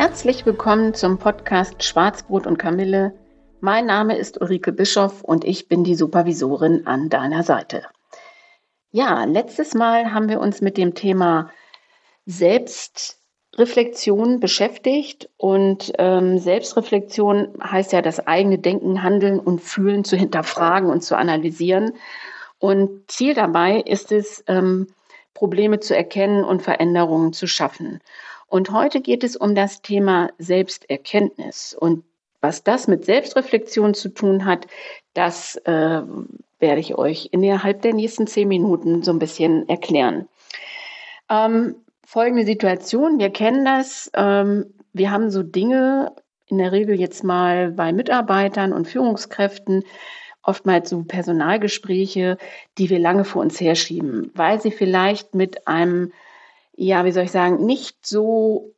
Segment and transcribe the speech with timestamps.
[0.00, 3.12] Herzlich willkommen zum Podcast Schwarzbrot und Kamille.
[3.60, 7.82] Mein Name ist Ulrike Bischoff und ich bin die Supervisorin an deiner Seite.
[8.92, 11.50] Ja, letztes Mal haben wir uns mit dem Thema
[12.24, 20.88] Selbstreflexion beschäftigt und ähm, Selbstreflexion heißt ja, das eigene Denken, Handeln und Fühlen zu hinterfragen
[20.88, 21.92] und zu analysieren.
[22.58, 24.86] Und Ziel dabei ist es, ähm,
[25.34, 28.00] Probleme zu erkennen und Veränderungen zu schaffen.
[28.50, 31.74] Und heute geht es um das Thema Selbsterkenntnis.
[31.78, 32.04] Und
[32.42, 34.66] was das mit Selbstreflexion zu tun hat,
[35.14, 36.02] das äh,
[36.58, 40.28] werde ich euch innerhalb der nächsten zehn Minuten so ein bisschen erklären.
[41.30, 44.10] Ähm, folgende Situation, wir kennen das.
[44.14, 46.12] Ähm, wir haben so Dinge,
[46.46, 49.84] in der Regel jetzt mal bei Mitarbeitern und Führungskräften,
[50.42, 52.36] oftmals so Personalgespräche,
[52.78, 56.12] die wir lange vor uns herschieben, weil sie vielleicht mit einem,
[56.80, 58.74] ja, wie soll ich sagen, nicht so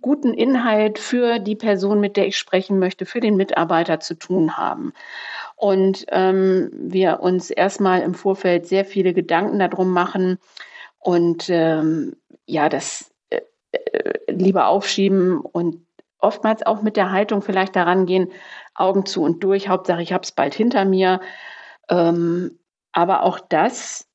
[0.00, 4.56] guten Inhalt für die Person, mit der ich sprechen möchte, für den Mitarbeiter zu tun
[4.56, 4.92] haben.
[5.54, 10.38] Und ähm, wir uns erstmal im Vorfeld sehr viele Gedanken darum machen
[10.98, 15.86] und ähm, ja, das äh, äh, lieber aufschieben und
[16.18, 18.32] oftmals auch mit der Haltung vielleicht daran gehen,
[18.74, 21.20] Augen zu und durch, Hauptsache ich habe es bald hinter mir.
[21.88, 22.58] Ähm,
[22.90, 24.09] aber auch das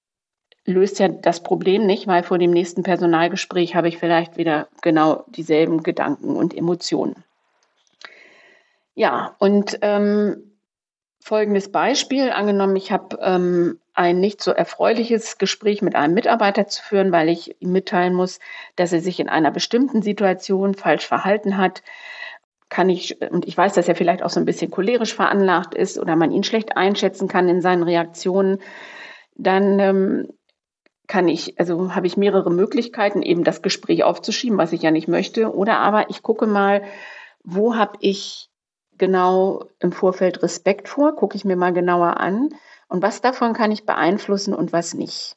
[0.65, 5.23] löst ja das Problem nicht, weil vor dem nächsten Personalgespräch habe ich vielleicht wieder genau
[5.27, 7.23] dieselben Gedanken und Emotionen.
[8.95, 10.55] Ja, und ähm,
[11.19, 12.31] folgendes Beispiel.
[12.31, 17.29] Angenommen, ich habe ähm, ein nicht so erfreuliches Gespräch mit einem Mitarbeiter zu führen, weil
[17.29, 18.39] ich ihm mitteilen muss,
[18.75, 21.83] dass er sich in einer bestimmten Situation falsch verhalten hat.
[22.69, 25.99] Kann ich, und ich weiß, dass er vielleicht auch so ein bisschen cholerisch veranlagt ist
[25.99, 28.59] oder man ihn schlecht einschätzen kann in seinen Reaktionen,
[29.35, 30.29] dann ähm,
[31.07, 35.07] kann ich, also habe ich mehrere Möglichkeiten, eben das Gespräch aufzuschieben, was ich ja nicht
[35.07, 35.53] möchte.
[35.53, 36.83] Oder aber ich gucke mal,
[37.43, 38.49] wo habe ich
[38.97, 42.49] genau im Vorfeld Respekt vor, gucke ich mir mal genauer an
[42.87, 45.35] und was davon kann ich beeinflussen und was nicht.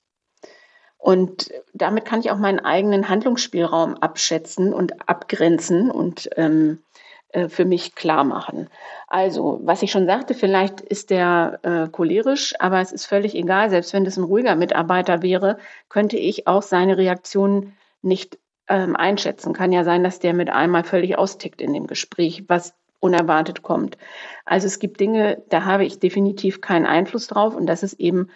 [0.96, 6.82] Und damit kann ich auch meinen eigenen Handlungsspielraum abschätzen und abgrenzen und ähm,
[7.30, 8.68] äh, für mich klar machen.
[9.06, 13.70] Also, was ich schon sagte, vielleicht ist der äh, cholerisch, aber es ist völlig egal.
[13.70, 15.58] Selbst wenn das ein ruhiger Mitarbeiter wäre,
[15.88, 19.52] könnte ich auch seine Reaktion nicht ähm, einschätzen.
[19.52, 23.96] Kann ja sein, dass der mit einmal völlig austickt in dem Gespräch, was unerwartet kommt.
[24.44, 28.28] Also es gibt Dinge, da habe ich definitiv keinen Einfluss drauf und das ist eben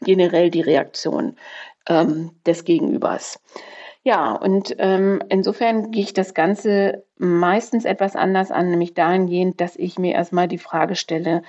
[0.00, 1.36] generell die Reaktion
[1.88, 3.40] ähm, des Gegenübers.
[4.06, 9.76] Ja, und ähm, insofern gehe ich das Ganze meistens etwas anders an, nämlich dahingehend, dass
[9.76, 11.42] ich mir erstmal die Frage stelle,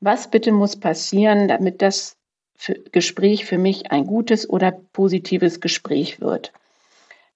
[0.00, 2.16] was bitte muss passieren, damit das
[2.56, 6.52] für Gespräch für mich ein gutes oder positives Gespräch wird.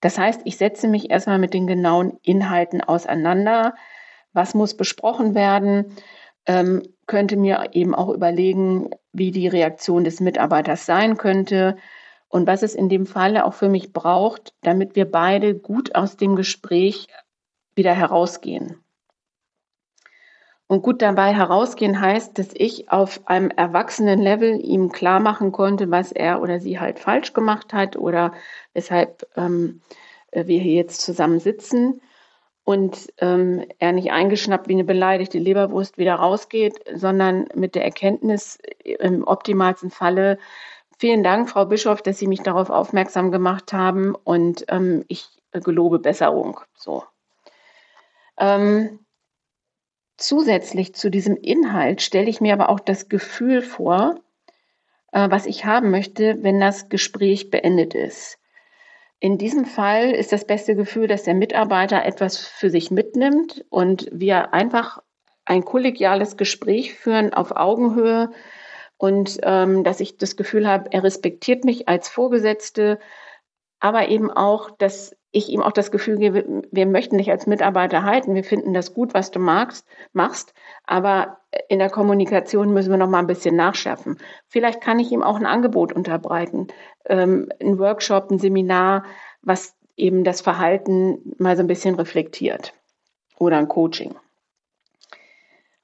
[0.01, 3.77] Das heißt, ich setze mich erstmal mit den genauen Inhalten auseinander.
[4.33, 5.97] Was muss besprochen werden?
[6.47, 11.77] Ähm, könnte mir eben auch überlegen, wie die Reaktion des Mitarbeiters sein könnte
[12.29, 16.17] und was es in dem Falle auch für mich braucht, damit wir beide gut aus
[16.17, 17.09] dem Gespräch
[17.75, 18.83] wieder herausgehen.
[20.67, 25.91] Und gut dabei herausgehen heißt, dass ich auf einem erwachsenen Level ihm klar machen konnte,
[25.91, 28.35] was er oder sie halt falsch gemacht hat oder
[28.75, 29.81] weshalb ähm,
[30.31, 32.03] wir hier jetzt zusammen sitzen
[32.65, 38.59] und ähm, er nicht eingeschnappt wie eine beleidigte Leberwurst wieder rausgeht, sondern mit der Erkenntnis
[38.85, 40.37] im optimalsten Falle,
[41.01, 46.01] Vielen Dank, Frau Bischof, dass Sie mich darauf aufmerksam gemacht haben und ähm, ich gelobe
[46.01, 46.61] Besserung.
[46.75, 47.05] So.
[48.37, 48.99] Ähm,
[50.17, 54.17] zusätzlich zu diesem Inhalt stelle ich mir aber auch das Gefühl vor,
[55.13, 58.39] äh, was ich haben möchte, wenn das Gespräch beendet ist.
[59.21, 64.09] In diesem Fall ist das beste Gefühl, dass der Mitarbeiter etwas für sich mitnimmt und
[64.13, 65.01] wir einfach
[65.45, 68.31] ein kollegiales Gespräch führen auf Augenhöhe,
[68.99, 72.99] und ähm, dass ich das Gefühl habe, er respektiert mich als Vorgesetzte,
[73.81, 78.03] aber eben auch, dass ich ihm auch das Gefühl gebe, wir möchten dich als Mitarbeiter
[78.03, 80.55] halten, wir finden das gut, was du magst, machst,
[80.85, 84.19] aber in der Kommunikation müssen wir noch mal ein bisschen nachschärfen.
[84.47, 86.69] Vielleicht kann ich ihm auch ein Angebot unterbreiten,
[87.05, 89.05] ähm, ein Workshop, ein Seminar,
[89.43, 92.73] was eben das Verhalten mal so ein bisschen reflektiert
[93.39, 94.15] oder ein Coaching.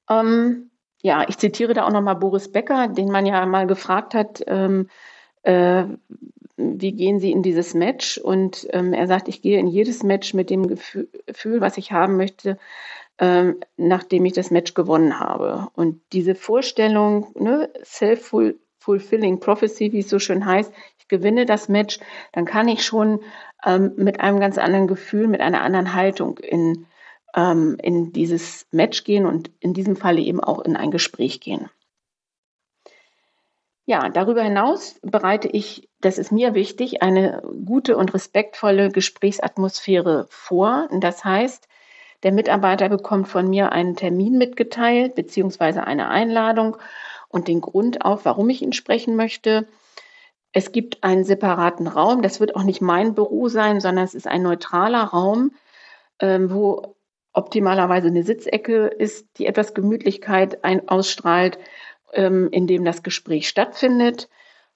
[0.09, 0.71] Ähm,
[1.05, 4.89] ja, ich zitiere da auch nochmal Boris Becker, den man ja mal gefragt hat, ähm,
[5.43, 5.85] äh,
[6.57, 8.17] wie gehen Sie in dieses Match?
[8.17, 12.17] Und ähm, er sagt, ich gehe in jedes Match mit dem Gefühl, was ich haben
[12.17, 12.57] möchte,
[13.19, 15.69] ähm, nachdem ich das Match gewonnen habe.
[15.75, 21.99] Und diese Vorstellung, ne, self-fulfilling prophecy, wie es so schön heißt, ich gewinne das Match,
[22.33, 23.21] dann kann ich schon
[23.67, 26.87] ähm, mit einem ganz anderen Gefühl, mit einer anderen Haltung in,
[27.35, 31.69] ähm, in dieses Match gehen und in diesem Falle eben auch in ein Gespräch gehen.
[33.87, 40.89] Ja, darüber hinaus bereite ich, das ist mir wichtig, eine gute und respektvolle Gesprächsatmosphäre vor.
[41.01, 41.69] Das heißt,
[42.23, 46.79] der Mitarbeiter bekommt von mir einen Termin mitgeteilt, beziehungsweise eine Einladung
[47.29, 49.69] und den Grund auch, warum ich ihn sprechen möchte.
[50.53, 52.23] Es gibt einen separaten Raum.
[52.23, 55.51] Das wird auch nicht mein Büro sein, sondern es ist ein neutraler Raum,
[56.21, 56.95] ähm, wo
[57.35, 61.59] optimalerweise eine Sitzecke ist, die etwas Gemütlichkeit ein, ausstrahlt,
[62.13, 64.29] ähm, in dem das Gespräch stattfindet.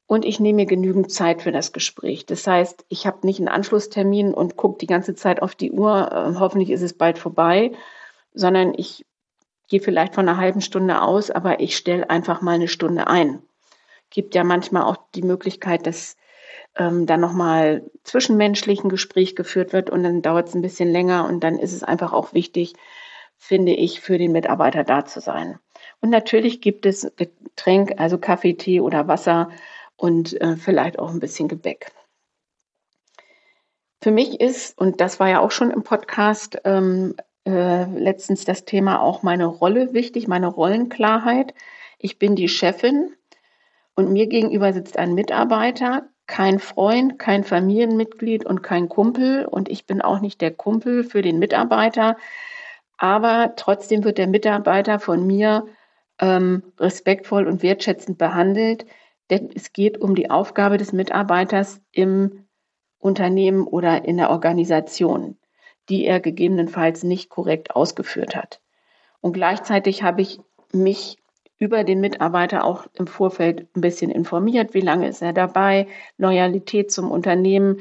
[0.06, 2.26] Und ich nehme mir genügend Zeit für das Gespräch.
[2.26, 6.10] Das heißt, ich habe nicht einen Anschlusstermin und gucke die ganze Zeit auf die Uhr,
[6.12, 7.72] äh, hoffentlich ist es bald vorbei,
[8.34, 9.06] sondern ich
[9.69, 13.43] gehe vielleicht von einer halben Stunde aus, aber ich stelle einfach mal eine Stunde ein
[14.11, 16.16] gibt ja manchmal auch die Möglichkeit, dass
[16.78, 21.26] ähm, dann nochmal zwischenmenschlich ein Gespräch geführt wird und dann dauert es ein bisschen länger
[21.26, 22.75] und dann ist es einfach auch wichtig,
[23.36, 25.58] finde ich, für den Mitarbeiter da zu sein.
[26.00, 29.50] Und natürlich gibt es Getränk, also Kaffee, Tee oder Wasser
[29.96, 31.92] und äh, vielleicht auch ein bisschen Gebäck.
[34.00, 38.64] Für mich ist, und das war ja auch schon im Podcast ähm, äh, letztens das
[38.64, 41.52] Thema, auch meine Rolle wichtig, meine Rollenklarheit.
[41.98, 43.12] Ich bin die Chefin
[43.96, 49.44] und mir gegenüber sitzt ein Mitarbeiter, kein Freund, kein Familienmitglied und kein Kumpel.
[49.46, 52.16] Und ich bin auch nicht der Kumpel für den Mitarbeiter.
[52.98, 55.66] Aber trotzdem wird der Mitarbeiter von mir
[56.20, 58.86] ähm, respektvoll und wertschätzend behandelt.
[59.30, 62.46] Denn es geht um die Aufgabe des Mitarbeiters im
[62.98, 65.38] Unternehmen oder in der Organisation,
[65.88, 68.60] die er gegebenenfalls nicht korrekt ausgeführt hat.
[69.20, 70.40] Und gleichzeitig habe ich
[70.72, 71.16] mich
[71.58, 76.93] über den Mitarbeiter auch im Vorfeld ein bisschen informiert, wie lange ist er dabei, Loyalität
[76.93, 77.81] zum Unternehmen,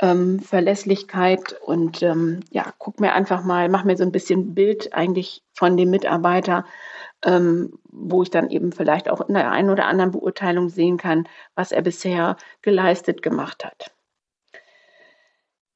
[0.00, 4.92] ähm, Verlässlichkeit und ähm, ja, guck mir einfach mal, mach mir so ein bisschen Bild
[4.92, 6.64] eigentlich von dem Mitarbeiter,
[7.24, 11.28] ähm, wo ich dann eben vielleicht auch in der einen oder anderen Beurteilung sehen kann,
[11.54, 13.94] was er bisher geleistet gemacht hat.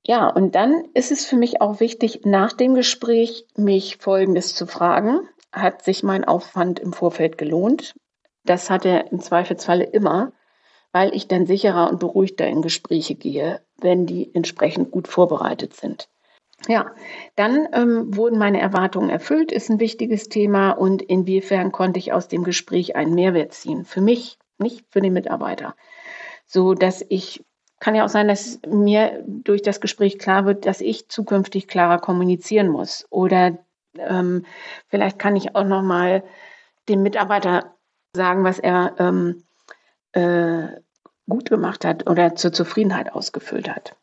[0.08, 4.66] Ja, und dann ist es für mich auch wichtig, nach dem Gespräch mich Folgendes zu
[4.66, 5.20] fragen
[5.52, 7.94] hat sich mein Aufwand im Vorfeld gelohnt.
[8.44, 10.32] Das hat er im Zweifelsfalle immer,
[10.92, 16.08] weil ich dann sicherer und beruhigter in Gespräche gehe, wenn die entsprechend gut vorbereitet sind.
[16.66, 16.92] Ja,
[17.36, 22.26] dann ähm, wurden meine Erwartungen erfüllt, ist ein wichtiges Thema und inwiefern konnte ich aus
[22.26, 23.84] dem Gespräch einen Mehrwert ziehen?
[23.84, 25.76] Für mich, nicht für den Mitarbeiter.
[26.46, 27.44] So dass ich,
[27.80, 31.98] kann ja auch sein, dass mir durch das Gespräch klar wird, dass ich zukünftig klarer
[31.98, 33.58] kommunizieren muss oder
[33.96, 34.44] ähm,
[34.88, 36.22] vielleicht kann ich auch noch mal
[36.88, 37.74] dem Mitarbeiter
[38.14, 39.44] sagen, was er ähm,
[40.12, 40.68] äh,
[41.28, 43.96] gut gemacht hat oder zur Zufriedenheit ausgefüllt hat.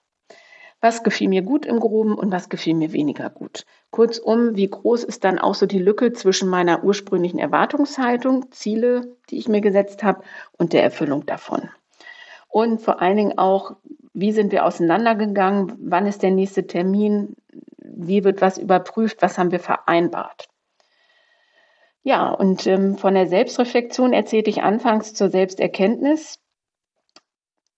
[0.81, 3.65] Was gefiel mir gut im Groben und was gefiel mir weniger gut?
[3.89, 9.37] Kurzum, wie groß ist dann auch so die Lücke zwischen meiner ursprünglichen Erwartungshaltung, Ziele, die
[9.37, 10.21] ich mir gesetzt habe,
[10.57, 11.69] und der Erfüllung davon?
[12.55, 13.75] Und vor allen Dingen auch,
[14.13, 15.73] wie sind wir auseinandergegangen?
[15.77, 17.35] Wann ist der nächste Termin?
[17.95, 20.47] wie wird was überprüft, was haben wir vereinbart.
[22.03, 26.39] Ja, und ähm, von der Selbstreflexion erzählte ich anfangs zur Selbsterkenntnis.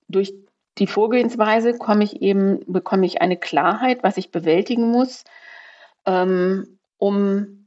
[0.09, 0.33] Durch
[0.77, 5.23] die Vorgehensweise komme ich eben, bekomme ich eine Klarheit, was ich bewältigen muss,
[6.05, 7.65] ähm, um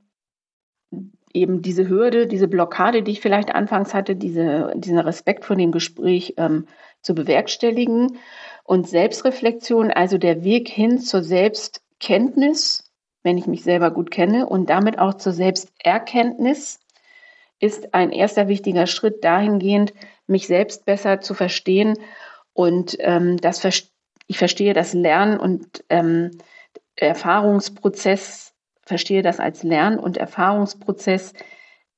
[1.32, 5.72] eben diese Hürde, diese Blockade, die ich vielleicht anfangs hatte, diese, diesen Respekt vor dem
[5.72, 6.66] Gespräch ähm,
[7.02, 8.18] zu bewerkstelligen.
[8.64, 12.84] Und Selbstreflexion, also der Weg hin zur Selbst Kenntnis,
[13.22, 16.80] wenn ich mich selber gut kenne und damit auch zur Selbsterkenntnis,
[17.58, 19.92] ist ein erster wichtiger Schritt dahingehend,
[20.26, 21.98] mich selbst besser zu verstehen
[22.54, 23.64] und ähm, das
[24.26, 26.30] ich verstehe das Lernen und ähm,
[26.96, 31.32] Erfahrungsprozess, verstehe das als Lern- und Erfahrungsprozess,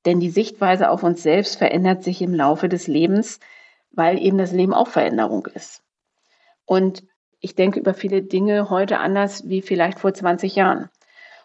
[0.04, 3.38] denn die Sichtweise auf uns selbst verändert sich im Laufe des Lebens,
[3.92, 5.82] weil eben das Leben auch Veränderung ist.
[6.64, 7.04] Und
[7.40, 10.88] ich denke über viele Dinge heute anders wie vielleicht vor 20 Jahren.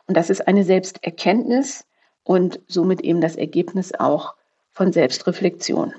[0.06, 1.86] Und das ist eine Selbsterkenntnis
[2.24, 4.36] und somit eben das Ergebnis auch
[4.70, 5.94] von Selbstreflexion.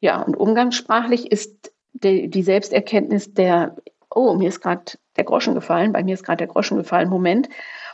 [0.00, 3.76] Ja, und umgangssprachlich ist die Selbsterkenntnis der
[4.14, 7.48] oh, mir ist gerade der Groschen gefallen, bei mir ist gerade der Groschen gefallen, Moment,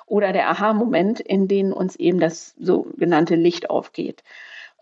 [0.07, 4.23] oder der Aha-Moment, in dem uns eben das sogenannte Licht aufgeht.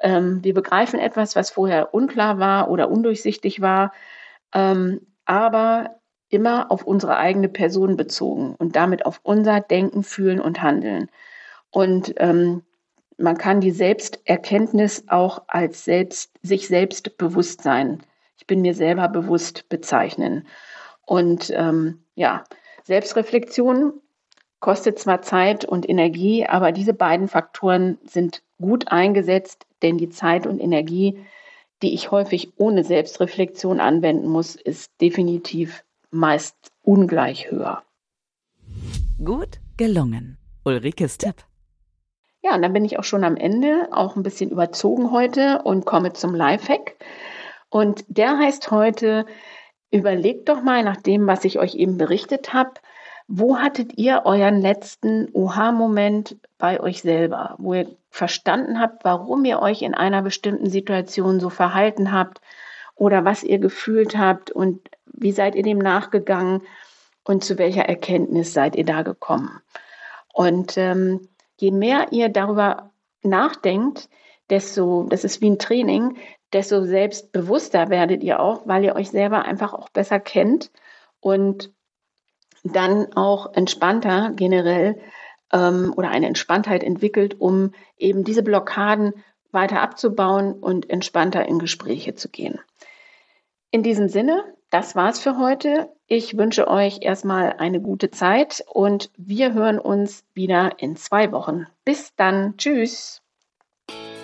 [0.00, 3.92] Ähm, wir begreifen etwas, was vorher unklar war oder undurchsichtig war,
[4.52, 10.62] ähm, aber immer auf unsere eigene Person bezogen und damit auf unser Denken, Fühlen und
[10.62, 11.08] Handeln.
[11.70, 12.62] Und ähm,
[13.18, 18.02] man kann die Selbsterkenntnis auch als selbst, sich selbst bewusst sein.
[18.38, 20.46] Ich bin mir selber bewusst bezeichnen.
[21.06, 22.44] Und ähm, ja,
[22.82, 23.94] Selbstreflexion
[24.60, 30.46] kostet zwar Zeit und Energie, aber diese beiden Faktoren sind gut eingesetzt, denn die Zeit
[30.46, 31.18] und Energie,
[31.82, 37.82] die ich häufig ohne Selbstreflexion anwenden muss, ist definitiv meist ungleich höher.
[39.22, 40.38] Gut gelungen.
[40.64, 41.36] Ulrikes Tipp.
[42.42, 45.84] Ja, und dann bin ich auch schon am Ende, auch ein bisschen überzogen heute und
[45.84, 46.96] komme zum Lifehack.
[47.70, 49.26] Und der heißt heute,
[49.90, 52.72] überlegt doch mal nach dem, was ich euch eben berichtet habe,
[53.28, 59.60] wo hattet ihr euren letzten Oha-Moment bei euch selber, wo ihr verstanden habt, warum ihr
[59.60, 62.40] euch in einer bestimmten Situation so verhalten habt
[62.94, 66.62] oder was ihr gefühlt habt und wie seid ihr dem nachgegangen
[67.24, 69.60] und zu welcher Erkenntnis seid ihr da gekommen?
[70.32, 72.90] Und ähm, je mehr ihr darüber
[73.22, 74.08] nachdenkt,
[74.50, 76.16] desto, das ist wie ein Training,
[76.52, 80.70] desto selbstbewusster werdet ihr auch, weil ihr euch selber einfach auch besser kennt
[81.20, 81.72] und
[82.72, 84.98] dann auch entspannter generell
[85.52, 89.12] ähm, oder eine Entspanntheit entwickelt, um eben diese Blockaden
[89.52, 92.58] weiter abzubauen und entspannter in Gespräche zu gehen.
[93.70, 95.90] In diesem Sinne, das war's für heute.
[96.06, 101.66] Ich wünsche euch erstmal eine gute Zeit und wir hören uns wieder in zwei Wochen.
[101.84, 102.56] Bis dann.
[102.58, 103.22] Tschüss.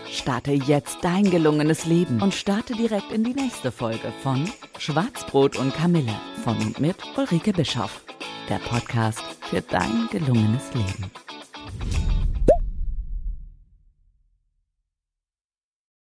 [0.08, 4.46] Starte jetzt dein gelungenes Leben und starte direkt in die nächste Folge von
[4.78, 8.02] Schwarzbrot und Kamille von und mit Ulrike Bischoff
[8.48, 11.10] der Podcast für dein gelungenes Leben.